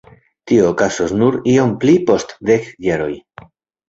[0.51, 3.11] Tio okazos nur iom pli post dek jaroj.